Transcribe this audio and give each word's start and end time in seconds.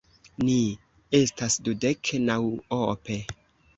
Ni 0.45 0.55
estas 1.19 1.57
dudek 1.67 2.13
naŭope. 2.31 3.19